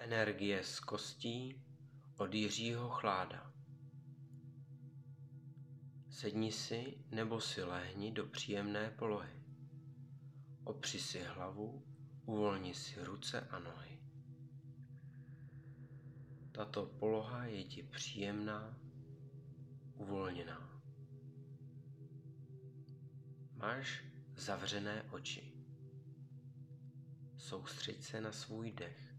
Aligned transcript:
Energie 0.00 0.64
z 0.64 0.80
kostí 0.80 1.62
od 2.16 2.34
Jiřího 2.34 2.88
Chláda 2.88 3.52
Sedni 6.10 6.52
si 6.52 7.04
nebo 7.10 7.40
si 7.40 7.62
lehni 7.62 8.12
do 8.12 8.26
příjemné 8.26 8.90
polohy. 8.90 9.42
Opři 10.64 10.98
si 10.98 11.22
hlavu, 11.22 11.86
uvolni 12.24 12.74
si 12.74 13.04
ruce 13.04 13.40
a 13.40 13.58
nohy. 13.58 13.98
Tato 16.52 16.86
poloha 16.86 17.44
je 17.44 17.64
ti 17.64 17.82
příjemná, 17.82 18.78
uvolněná. 19.94 20.82
Máš 23.54 24.04
zavřené 24.36 25.02
oči. 25.02 25.52
Soustřeď 27.36 28.02
se 28.02 28.20
na 28.20 28.32
svůj 28.32 28.72
dech. 28.72 29.09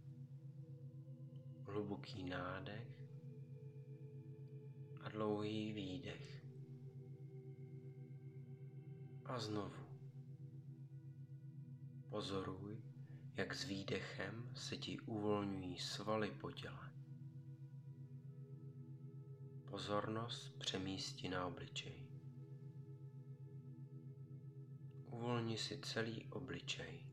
Hluboký 1.72 2.24
nádech 2.24 2.88
a 5.02 5.10
dlouhý 5.10 5.74
výdech. 5.74 6.46
A 9.26 9.40
znovu. 9.40 9.86
Pozoruj, 12.10 12.84
jak 13.36 13.56
s 13.56 13.64
výdechem 13.64 14.52
se 14.56 14.78
ti 14.78 15.00
uvolňují 15.00 15.78
svaly 15.78 16.32
po 16.32 16.52
těle. 16.52 16.92
Pozornost 19.70 20.60
přemísti 20.60 21.30
na 21.30 21.46
obličej. 21.46 22.08
Uvolni 25.06 25.58
si 25.58 25.80
celý 25.80 26.26
obličej. 26.26 27.08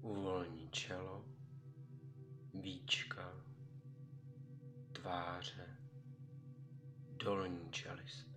Uvolni 0.00 0.68
čelo, 0.70 1.35
víčka, 2.60 3.32
tváře, 4.92 5.76
dolní 7.16 7.70
čelist. 7.70 8.28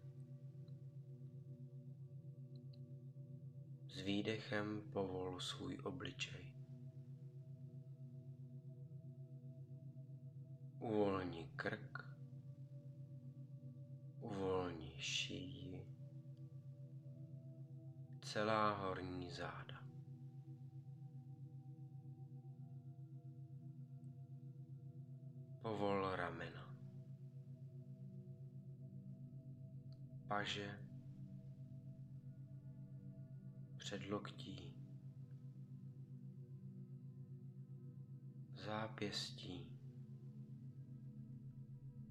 S 3.88 4.02
výdechem 4.02 4.81
povol 4.94 5.39
svůj 5.39 5.78
obličej. 5.84 6.53
Uvolni 10.80 11.52
krk, 11.56 12.06
uvolni 14.22 14.94
šíji, 14.98 15.86
celá 18.22 18.72
paže, 30.30 30.80
předloktí, 33.77 34.73
zápěstí, 38.53 39.80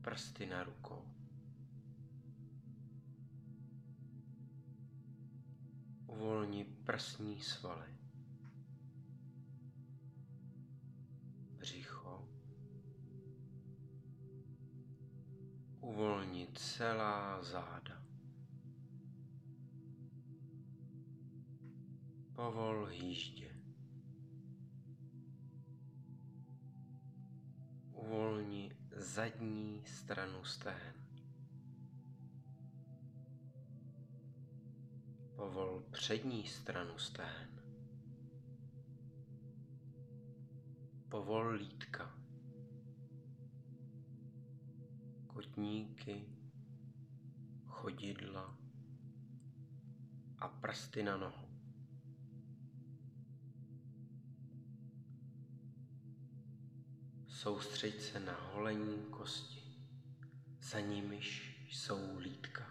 prsty 0.02 0.47
na 0.47 0.64
rukou. 0.64 1.05
Uvolni 6.06 6.64
prsní 6.64 7.41
svaly. 7.41 7.94
Břicho. 11.58 12.28
Uvolni 15.81 16.48
celá 16.54 17.43
záda. 17.43 17.88
Povol 22.38 22.88
jíždě. 22.91 23.50
Uvolni 27.93 28.76
zadní 28.97 29.87
stranu 29.87 30.44
stehen. 30.44 30.94
Povol 35.37 35.82
přední 35.91 36.47
stranu 36.47 36.99
stehen. 36.99 37.62
Povol 41.09 41.49
lítka. 41.49 42.19
Kotníky, 45.26 46.28
chodidla 47.66 48.59
a 50.38 50.49
prsty 50.49 51.03
na 51.03 51.16
nohu. 51.16 51.47
Soustřeď 57.48 58.00
se 58.00 58.20
na 58.20 58.50
holení 58.53 59.06
kosti, 59.10 59.62
za 60.62 60.81
nimiž 60.81 61.56
jsou 61.70 62.19
lítka. 62.19 62.66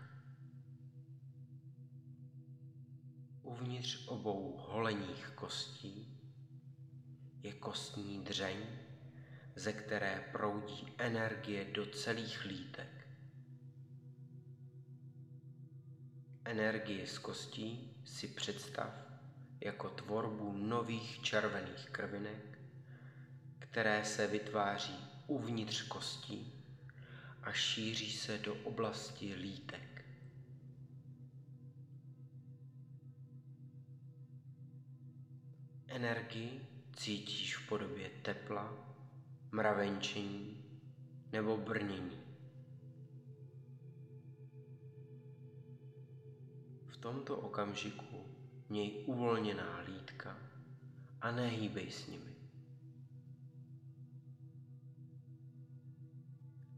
Uvnitř 3.42 4.08
obou 4.08 4.58
holeních 4.58 5.30
kostí 5.36 6.20
je 7.44 7.54
kostní 7.54 8.24
dřeň, 8.24 8.58
ze 9.56 9.74
které 9.74 10.30
proudí 10.32 10.94
energie 10.98 11.66
do 11.66 11.86
celých 11.86 12.46
lítek. 12.46 13.08
Energie 16.46 17.08
z 17.08 17.18
kostí 17.18 18.02
si 18.06 18.28
představ 18.28 18.94
jako 19.62 19.90
tvorbu 19.90 20.52
nových 20.52 21.22
červených 21.22 21.90
krvinek, 21.90 22.57
které 23.60 24.06
se 24.06 24.28
vytváří 24.28 24.98
uvnitř 25.28 25.82
kostí 25.82 26.54
a 27.44 27.52
šíří 27.52 28.12
se 28.12 28.38
do 28.38 28.56
oblasti 28.56 29.36
lítek. 29.36 30.06
Energii 35.88 36.68
cítíš 36.96 37.58
v 37.58 37.68
podobě 37.68 38.10
tepla, 38.22 38.74
mravenčení 39.52 40.64
nebo 41.32 41.58
brnění. 41.58 42.18
V 46.88 46.98
tomto 46.98 47.38
okamžiku 47.38 48.26
měj 48.70 49.04
uvolněná 49.06 49.80
lítka 49.80 50.38
a 51.22 51.32
nehýbej 51.32 51.92
s 51.92 52.08
nimi. 52.08 52.37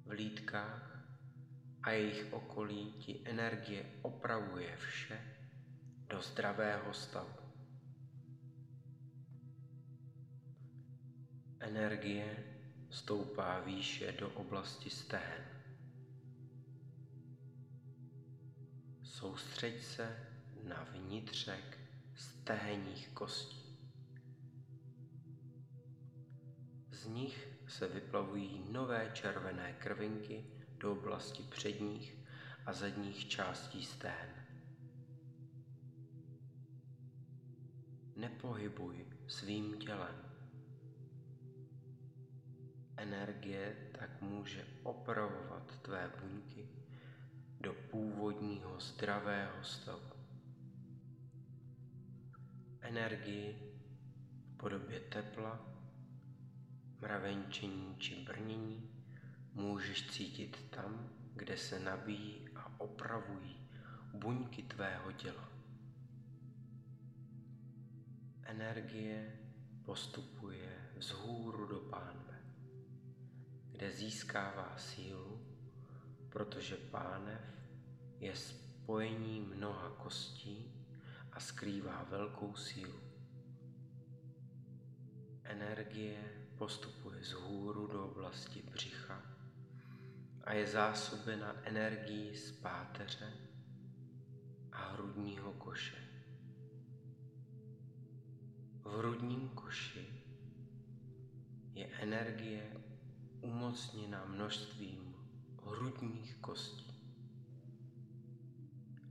V 0.09 0.11
lítkách 0.11 1.05
a 1.83 1.91
jejich 1.91 2.33
okolí 2.33 2.91
ti 2.91 3.21
energie 3.25 3.85
opravuje 4.01 4.77
vše 4.77 5.19
do 6.09 6.21
zdravého 6.21 6.93
stavu. 6.93 7.35
Energie 11.59 12.43
stoupá 12.89 13.59
výše 13.59 14.11
do 14.11 14.29
oblasti 14.29 14.89
stehen. 14.89 15.45
Soustřeď 19.03 19.83
se 19.83 20.27
na 20.63 20.87
vnitřek 20.93 21.77
stehenních 22.15 23.09
kostí. 23.09 23.69
Nich 27.09 27.47
se 27.67 27.88
vyplavují 27.88 28.65
nové 28.71 29.11
červené 29.13 29.73
krvinky 29.73 30.45
do 30.77 30.91
oblasti 30.91 31.44
předních 31.44 32.17
a 32.65 32.73
zadních 32.73 33.29
částí 33.29 33.85
stehen. 33.85 34.29
Nepohybuj 38.15 39.06
svým 39.27 39.79
tělem. 39.79 40.15
Energie 42.97 43.75
tak 44.00 44.21
může 44.21 44.65
opravovat 44.83 45.79
tvé 45.81 46.12
buňky 46.21 46.69
do 47.62 47.73
původního 47.73 48.79
zdravého 48.79 49.63
stavu. 49.63 50.12
Energii 52.81 53.73
v 54.53 54.57
podobě 54.57 55.00
tepla 55.00 55.78
mravenčení 57.01 57.96
či 57.98 58.16
brnění 58.16 58.90
můžeš 59.54 60.12
cítit 60.12 60.57
tam, 60.69 61.10
kde 61.36 61.57
se 61.57 61.80
nabíjí 61.80 62.48
a 62.56 62.80
opravují 62.80 63.69
buňky 64.13 64.63
tvého 64.63 65.12
těla. 65.12 65.50
Energie 68.44 69.40
postupuje 69.86 70.92
vzhůru 70.98 71.68
do 71.68 71.80
pánve, 71.80 72.40
kde 73.72 73.92
získává 73.92 74.78
sílu, 74.78 75.42
protože 76.30 76.75
pánev 76.78 77.42
je 78.19 78.36
spojení 78.36 79.42
mnoha 79.42 79.90
kostí 79.90 80.74
a 81.31 81.40
skrývá 81.40 82.04
velkou 82.10 82.56
sílu. 82.56 83.00
Energie 85.44 86.49
postupuje 86.59 87.23
z 87.23 87.31
hůru 87.31 87.88
do 87.88 88.06
oblasti 88.06 88.61
břicha 88.61 89.21
a 90.44 90.53
je 90.53 90.67
zásobena 90.67 91.56
energií 91.63 92.35
z 92.35 92.51
páteře 92.51 93.33
a 94.71 94.91
hrudního 94.91 95.53
koše. 95.53 95.97
V 98.83 98.97
hrudním 98.97 99.50
koši 99.50 100.07
je 101.73 101.88
energie 101.88 102.77
umocněna 103.41 104.25
množstvím 104.25 105.15
hrudních 105.65 106.35
kostí 106.35 106.94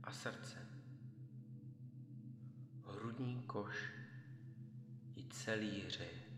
a 0.03 0.11
srdce. 0.11 0.57
Hrudní 2.85 3.43
koš 3.43 3.91
i 5.15 5.23
celý 5.29 5.81
hřeje. 5.81 6.28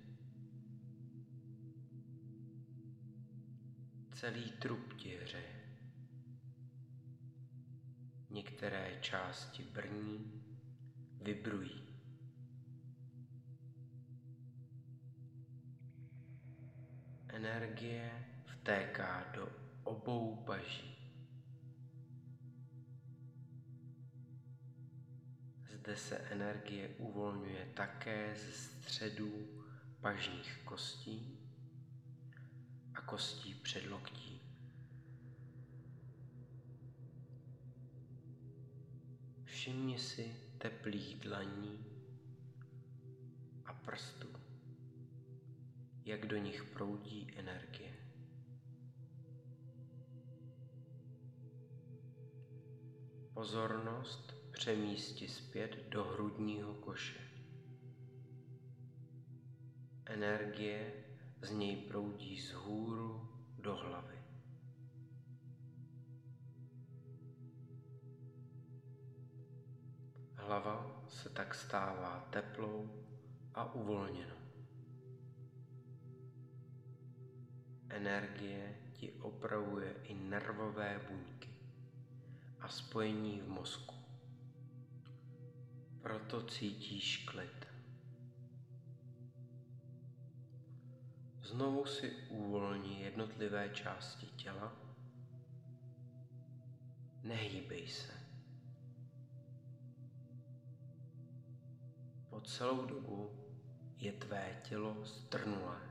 Celý 4.22 4.52
trup 4.52 4.94
hřeje. 5.24 5.62
Některé 8.30 8.98
části 9.02 9.64
brní, 9.64 10.44
vibrují. 11.22 11.82
Energie 17.28 18.26
vtéká 18.46 19.32
do 19.34 19.50
obou 19.84 20.36
paží. 20.36 20.96
Zde 25.74 25.98
se 25.98 26.18
energie 26.18 26.90
uvolňuje 26.98 27.72
také 27.74 28.36
ze 28.36 28.52
středů 28.52 29.66
pažních 30.02 30.62
kostí 30.64 31.41
kostí 33.12 33.54
předloktí. 33.54 34.42
Všimni 39.44 40.00
si 40.00 40.36
teplých 40.58 41.20
dlaní 41.20 41.86
a 43.66 43.74
prstů, 43.74 44.28
jak 46.06 46.26
do 46.26 46.38
nich 46.38 46.64
proudí 46.64 47.34
energie. 47.36 47.94
Pozornost 53.34 54.34
přemísti 54.52 55.28
zpět 55.28 55.90
do 55.90 56.04
hrudního 56.04 56.74
koše. 56.74 57.20
Energie 60.06 61.11
z 61.42 61.52
něj 61.52 61.76
proudí 61.76 62.40
z 62.40 62.54
hůru 62.54 63.30
do 63.58 63.76
hlavy. 63.76 64.18
Hlava 70.36 71.04
se 71.08 71.30
tak 71.30 71.56
stává 71.56 72.28
teplou 72.30 72.90
a 73.54 73.74
uvolněnou. 73.74 74.42
Energie 77.90 78.78
ti 78.94 79.12
opravuje 79.12 79.96
i 80.04 80.14
nervové 80.14 81.02
buňky 81.10 81.50
a 82.60 82.68
spojení 82.68 83.42
v 83.42 83.50
mozku. 83.50 83.96
Proto 86.02 86.44
cítíš 86.44 87.18
klid. 87.18 87.71
Znovu 91.52 91.86
si 91.86 92.12
uvolni 92.30 93.02
jednotlivé 93.02 93.70
části 93.70 94.26
těla. 94.26 94.72
Nehýbej 97.24 97.88
se. 97.88 98.14
Po 102.30 102.42
celou 102.42 102.86
dobu 102.86 103.32
je 103.98 104.12
tvé 104.12 104.62
tělo 104.64 105.06
strnulé. 105.06 105.82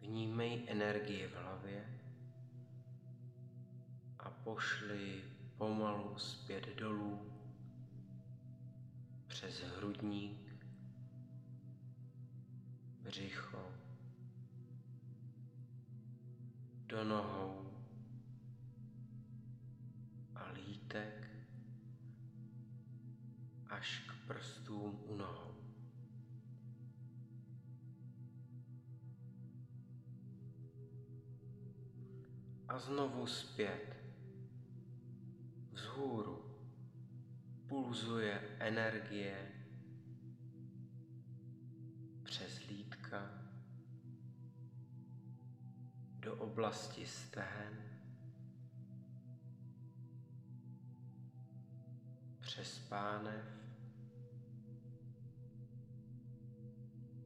Vnímej 0.00 0.64
energii 0.68 1.26
v 1.26 1.34
hlavě 1.34 2.00
a 4.18 4.30
pošli 4.30 5.24
pomalu 5.58 6.18
zpět 6.18 6.76
dolů 6.76 7.32
přes 9.26 9.60
hrudník, 9.60 10.47
břicho, 13.08 13.72
do 16.86 17.04
nohou 17.04 17.70
a 20.34 20.50
lítek 20.52 21.30
až 23.68 24.04
k 24.08 24.26
prstům 24.26 25.00
u 25.06 25.16
nohou. 25.16 25.54
A 32.68 32.78
znovu 32.78 33.26
zpět 33.26 33.96
vzhůru 35.72 36.44
pulzuje 37.68 38.56
energie 38.58 39.57
lítka 43.08 43.22
do 46.20 46.36
oblasti 46.36 47.06
stehen, 47.06 47.76
přes 52.40 52.78
pánev, 52.78 53.44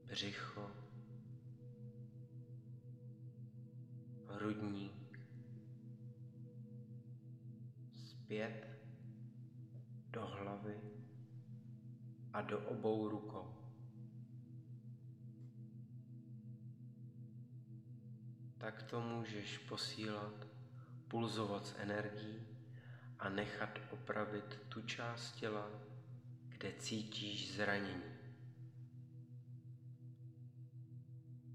břicho, 0.06 0.70
hrudník, 4.28 5.18
zpět. 7.94 8.72
Do 10.12 10.26
hlavy. 10.26 10.80
A 12.32 12.42
do 12.42 12.60
obou 12.60 13.08
rukou. 13.08 13.61
Tak 18.62 18.82
to 18.82 19.00
můžeš 19.00 19.58
posílat, 19.58 20.46
pulzovat 21.08 21.66
s 21.66 21.74
energií 21.78 22.46
a 23.18 23.28
nechat 23.28 23.78
opravit 23.90 24.60
tu 24.68 24.82
část 24.82 25.32
těla, 25.32 25.70
kde 26.48 26.72
cítíš 26.72 27.56
zranění. 27.56 28.18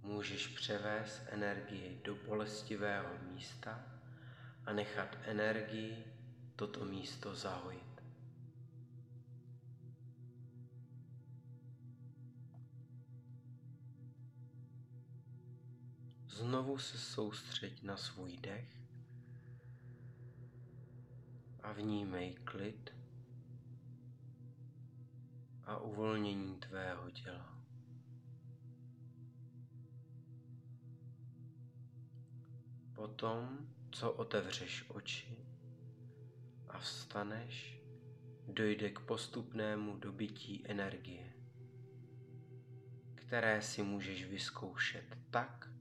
Můžeš 0.01 0.47
převést 0.47 1.21
energii 1.29 2.01
do 2.03 2.15
bolestivého 2.15 3.09
místa 3.31 3.85
a 4.65 4.73
nechat 4.73 5.17
energii 5.23 6.03
toto 6.55 6.85
místo 6.85 7.35
zahojit. 7.35 7.86
Znovu 16.37 16.77
se 16.77 16.97
soustřeď 16.97 17.83
na 17.83 17.97
svůj 17.97 18.37
dech 18.37 18.77
a 21.63 21.71
vnímej 21.71 22.35
klid 22.35 22.93
a 25.63 25.77
uvolnění 25.77 26.55
tvého 26.55 27.11
těla. 27.11 27.57
Potom, 32.93 33.69
co 33.91 34.11
otevřeš 34.11 34.85
oči, 34.87 35.37
a 36.69 36.79
vstaneš, 36.79 37.81
dojde 38.47 38.89
k 38.89 38.99
postupnému 38.99 39.97
dobytí 39.97 40.63
energie, 40.67 41.33
které 43.15 43.61
si 43.61 43.83
můžeš 43.83 44.25
vyzkoušet 44.25 45.17
tak, 45.29 45.77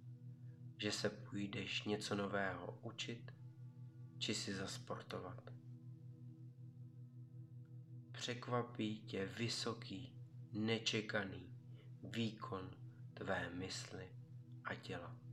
že 0.78 0.92
se 0.92 1.11
půjdeš 1.11 1.83
něco 1.85 2.14
nového 2.14 2.78
učit 2.83 3.33
či 4.18 4.35
si 4.35 4.54
zasportovat. 4.54 5.42
Překvapí 8.12 9.00
tě 9.00 9.26
vysoký, 9.26 10.12
nečekaný 10.52 11.56
výkon 12.02 12.71
tvé 13.14 13.50
mysli 13.50 14.09
a 14.64 14.75
těla. 14.75 15.25